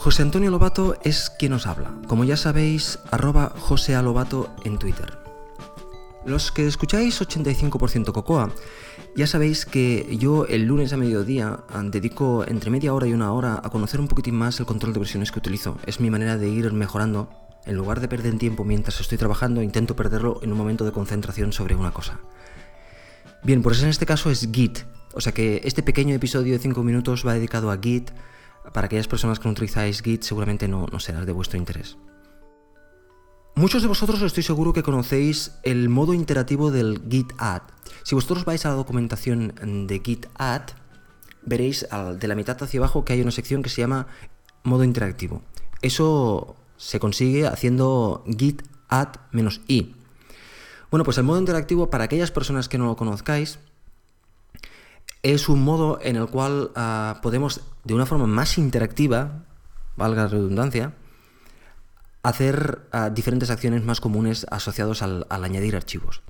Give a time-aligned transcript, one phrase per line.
[0.00, 1.92] José Antonio Lobato es quien os habla.
[2.06, 5.18] Como ya sabéis, arroba José Lobato en Twitter.
[6.24, 8.50] Los que escucháis 85% Cocoa,
[9.14, 13.60] ya sabéis que yo el lunes a mediodía dedico entre media hora y una hora
[13.62, 15.76] a conocer un poquitín más el control de versiones que utilizo.
[15.84, 17.28] Es mi manera de ir mejorando.
[17.66, 21.52] En lugar de perder tiempo mientras estoy trabajando, intento perderlo en un momento de concentración
[21.52, 22.20] sobre una cosa.
[23.42, 24.78] Bien, pues en este caso es Git.
[25.12, 28.12] O sea que este pequeño episodio de 5 minutos va dedicado a Git.
[28.72, 31.96] Para aquellas personas que no utilizáis Git seguramente no, no será de vuestro interés.
[33.54, 37.62] Muchos de vosotros estoy seguro que conocéis el modo interactivo del Git Add.
[38.04, 39.54] Si vosotros vais a la documentación
[39.86, 40.70] de Git Add,
[41.42, 41.86] veréis
[42.18, 44.06] de la mitad hacia abajo que hay una sección que se llama
[44.62, 45.42] modo interactivo.
[45.82, 49.94] Eso se consigue haciendo git add-i.
[50.90, 53.58] Bueno, pues el modo interactivo, para aquellas personas que no lo conozcáis,
[55.22, 59.44] es un modo en el cual ah, podemos, de una forma más interactiva,
[59.96, 60.94] valga la redundancia,
[62.22, 66.22] hacer ah, diferentes acciones más comunes asociados al, añadir archivos.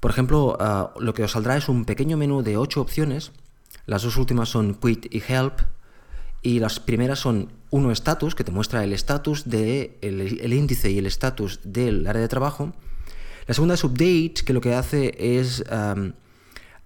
[0.00, 3.32] Por ejemplo, ah, lo que os saldrá es un pequeño menú de ocho opciones.
[3.86, 5.60] Las dos últimas son Quit y Help.
[6.44, 10.90] Y las primeras son uno status, que te muestra el estatus del de el índice
[10.90, 12.72] y el estatus del área de trabajo.
[13.46, 15.62] La segunda es update, que lo que hace es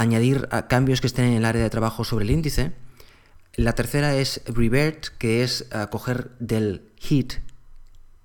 [0.00, 2.72] añadir cambios que estén en el área de trabajo sobre el índice.
[3.54, 7.34] La tercera es revert, que es coger del hit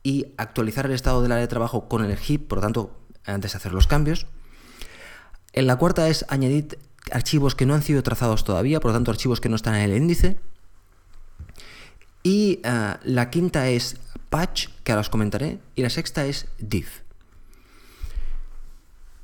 [0.01, 3.51] y actualizar el estado del área de trabajo con el hit, por lo tanto, antes
[3.51, 4.27] de hacer los cambios.
[5.51, 6.79] En la cuarta es añadir
[7.11, 9.81] archivos que no han sido trazados todavía, por lo tanto, archivos que no están en
[9.81, 10.37] el índice.
[12.23, 13.97] Y la quinta es
[14.29, 15.59] patch, que ahora os comentaré.
[15.75, 16.87] Y la sexta es div.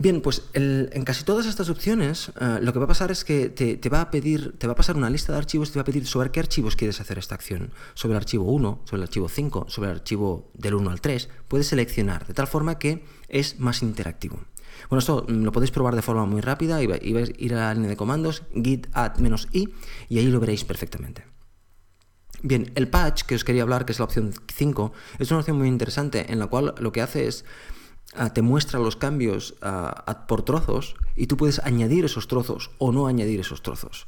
[0.02, 3.50] Bien, pues en casi todas estas opciones eh, lo que va a pasar es que
[3.50, 5.82] te, va a pedir, te va a pasar una lista de archivos y te va
[5.82, 7.72] a pedir sobre qué archivos quieres hacer esta acción.
[7.94, 11.30] Sobre el archivo 1, sobre el archivo 5, sobre el archivo del 1 al 3.
[11.48, 14.40] Puedes seleccionar de tal forma que es más interactivo.
[14.90, 17.58] Bueno, esto mm, lo podéis probar de forma muy rápida y, vais a ir a
[17.58, 19.70] la línea de comandos git add-i
[20.10, 21.26] y ahí lo veréis perfectamente.
[22.42, 25.60] Bien, el patch que os quería hablar, que es la opción 5, es una opción
[25.60, 27.46] muy interesante en la cual lo que hace es
[28.34, 33.08] te muestra los cambios ah, por trozos y tú puedes añadir esos trozos o no
[33.08, 34.08] añadir esos trozos.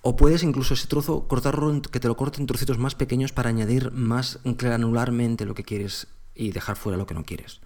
[0.00, 3.50] O puedes incluso ese trozo cortarlo, que te lo corte en trocitos más pequeños para
[3.50, 7.60] añadir más granularmente lo que quieres y dejar fuera lo que no quieres.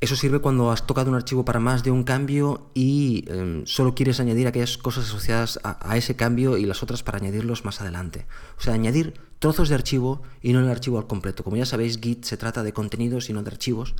[0.00, 3.96] Eso sirve cuando has tocado un archivo para más de un cambio y em, solo
[3.96, 8.26] quieres añadir aquellas cosas asociadas a, ese cambio y las otras para añadirlos más adelante.
[8.58, 11.42] O sea, añadir trozos de archivo y no el archivo al completo.
[11.42, 13.96] Como ya sabéis, Git se trata de contenidos y no de archivos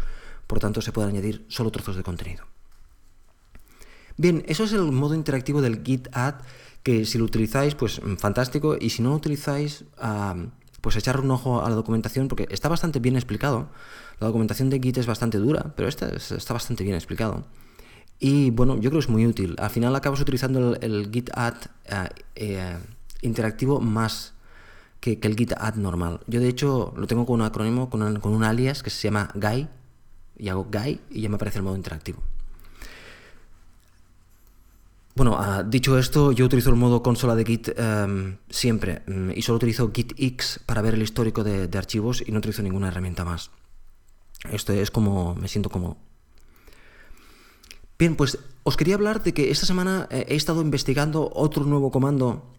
[0.49, 2.45] por tanto se pueden añadir solo trozos de contenido.
[4.17, 6.41] Bien, eso es el modo interactivo del Git Add,
[6.83, 9.85] que si lo utilizáis, pues mm, fantástico, y si no lo utilizáis,
[10.81, 13.69] pues echar un ojo a la documentación, porque está bastante bien explicado.
[14.19, 17.45] La documentación de Git es bastante dura, pero esta está bastante bien explicado.
[18.19, 19.55] Y bueno, yo creo que es muy útil.
[19.59, 21.55] Al final acabas utilizando el, Git Add
[21.85, 22.79] eh, eh,
[23.23, 24.35] interactivo más
[25.01, 26.21] que, el Git Add normal.
[26.27, 29.69] Yo de hecho lo tengo con un acrónimo, con un alias que se llama Guy,
[30.39, 32.23] y hago guy y ya me aparece el modo interactivo.
[35.19, 39.43] Bueno, ah, dicho esto, yo utilizo el modo consola de Git em, siempre mm, y
[39.43, 43.51] solo utilizo GitX para ver el histórico de, archivos y no utilizo ninguna herramienta más.
[44.49, 45.97] Esto es como me siento como...
[47.99, 51.91] Bien, pues os quería hablar de que esta semana eh, he estado investigando otro nuevo
[51.91, 52.55] comando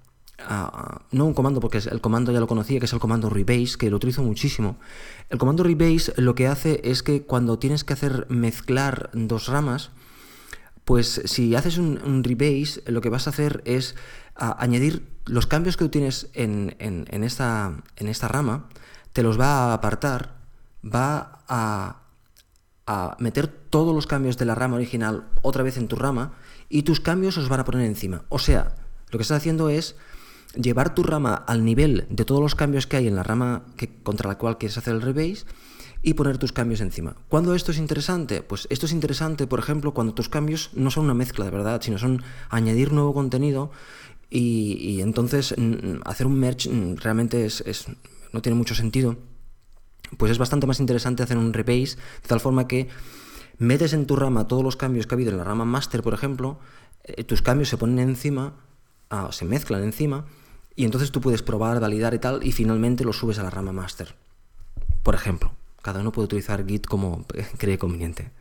[1.12, 3.90] no un comando porque el comando ya lo conocía, que es el comando rebase, que
[3.90, 4.78] lo utilizo muchísimo.
[5.30, 9.92] El comando rebase lo que hace es que cuando tienes que hacer mezclar dos ramas,
[10.86, 13.96] pues si haces un, rebase, lo que vas a hacer es
[14.36, 16.76] añadir los cambios que tú tienes en,
[17.24, 18.66] esta, en esta rama,
[19.14, 20.36] te los va a apartar,
[20.84, 22.02] va a,
[22.88, 26.34] a meter todos los cambios de la rama original otra vez en tu rama
[26.70, 28.24] y tus cambios os van a poner encima.
[28.30, 28.76] O sea,
[29.12, 29.96] lo que estás haciendo es
[30.56, 34.02] llevar tu rama al nivel de todos los cambios que hay en la rama que,
[34.02, 35.46] contra la cual quieres hacer el rebase
[36.02, 37.16] y poner tus cambios encima.
[37.28, 38.42] ¿Cuándo esto es interesante?
[38.42, 41.82] Pues esto es interesante, por ejemplo, cuando tus cambios no son una mezcla de verdad,
[41.82, 43.72] sino son añadir nuevo contenido
[44.30, 45.56] y, entonces
[46.06, 47.88] hacer un merge realmente es,
[48.32, 49.18] no tiene mucho sentido.
[50.18, 52.88] Pues es bastante más interesante hacer un rebase de tal forma que
[53.58, 56.14] metes en tu rama todos los cambios que ha habido en la rama master, por
[56.14, 56.60] ejemplo,
[57.04, 58.54] eh, tus cambios se ponen encima,
[59.10, 60.26] ah, se mezclan encima
[60.80, 63.74] y entonces tú puedes probar, validar y tal, y finalmente lo subes a la rama
[63.74, 64.16] master.
[65.04, 67.26] Por ejemplo, cada uno puede utilizar Git como
[67.58, 68.32] cree conveniente.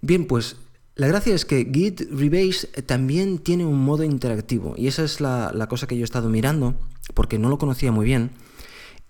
[0.00, 0.56] Bien, pues
[0.96, 5.66] la gracia es que Git Rebase también tiene un modo interactivo, y esa es la,
[5.68, 6.74] cosa que yo he estado mirando,
[7.14, 8.32] porque no lo conocía muy bien.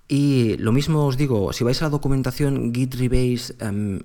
[0.07, 4.01] Y lo mismo os digo, si vais a la documentación Git Rebase em,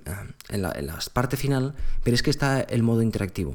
[0.48, 1.74] en, la, en la parte final,
[2.06, 3.54] veréis que está el modo interactivo.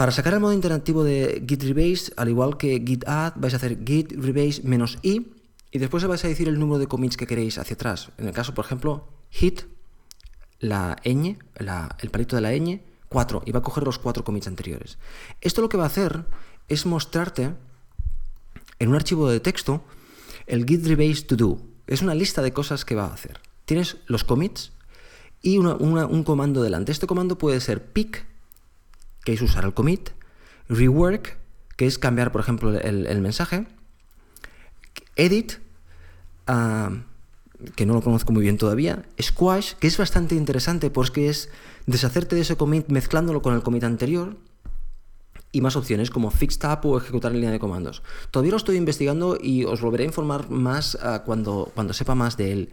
[0.00, 3.58] Para sacar el modo interactivo de Git Rebase, al igual que Git Add, vais a
[3.58, 4.62] hacer Git Rebase
[5.02, 5.26] i
[5.72, 8.08] y después vais a decir el número de commits que queréis hacia atrás.
[8.16, 9.64] En el caso, por ejemplo, hit,
[10.58, 11.36] la ñ,
[12.00, 12.80] el palito de la ñ,
[13.10, 14.96] 4, y va a coger los cuatro commits anteriores.
[15.42, 16.24] Esto lo que va a hacer
[16.68, 17.52] es mostrarte
[18.78, 19.84] en un archivo de texto
[20.46, 21.58] el git rebase to do.
[21.86, 23.38] Es una lista de cosas que va a hacer.
[23.66, 24.72] Tienes los commits
[25.42, 26.90] y un comando delante.
[26.90, 28.29] Este comando puede ser pick,
[29.24, 30.10] que es usar el commit,
[30.68, 31.38] rework,
[31.76, 33.66] que es cambiar, por ejemplo, el, mensaje,
[35.16, 35.54] edit,
[36.46, 36.90] ah,
[37.76, 41.50] que no lo conozco muy bien todavía, squash, que es bastante interesante porque es
[41.86, 44.36] deshacerte de ese commit mezclándolo con el commit anterior,
[45.52, 48.02] y más opciones como fix tab o ejecutar en línea de comandos.
[48.30, 52.36] Todavía lo estoy investigando y os volveré a informar más ah, cuando, cuando sepa más
[52.36, 52.70] de él.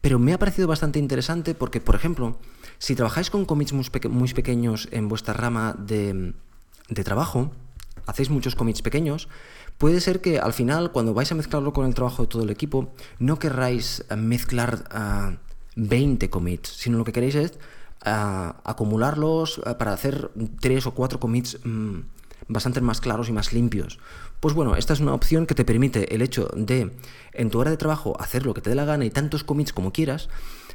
[0.00, 2.38] Pero me ha parecido bastante interesante porque, por ejemplo,
[2.78, 6.34] si trabajáis con commits muy, pequeños en vuestra rama de,
[7.04, 7.52] trabajo,
[8.06, 9.28] hacéis muchos commits pequeños,
[9.78, 12.50] puede ser que al final, cuando vais a mezclarlo con el trabajo de todo el
[12.50, 14.84] equipo, no querráis ah, mezclar
[15.76, 17.58] 20 ah, commits, sino lo que queréis es
[18.06, 20.30] acumularlos para hacer
[20.60, 22.00] 3 o 4 commits mm,
[22.48, 23.98] bastante más claros y más limpios.
[24.40, 26.92] Pues bueno, esta es una opción que te permite el hecho de
[27.32, 29.72] en tu hora de trabajo hacer lo que te dé la gana y tantos commits
[29.72, 30.28] como quieras,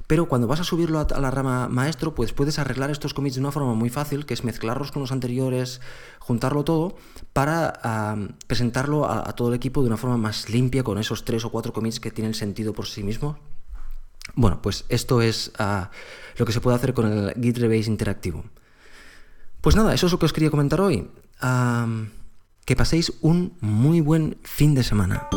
[0.08, 3.42] pero cuando vas a subirlo a, la rama maestro, pues puedes arreglar estos commits de
[3.42, 5.80] una forma muy fácil, que es mezclarlos con los anteriores,
[6.20, 6.96] juntarlo todo,
[7.34, 8.18] para
[8.48, 11.72] presentarlo a, todo el equipo de una forma más limpia, con esos tres o cuatro
[11.72, 13.38] commits que tienen sentido por sí mismos.
[14.36, 15.92] Bueno, pues esto es ah,
[16.38, 18.44] lo que se puede hacer con el Git Rebase interactivo.
[19.62, 21.08] Pues nada, eso es lo que os quería comentar hoy.
[22.66, 25.28] Que paséis un muy buen fin de semana.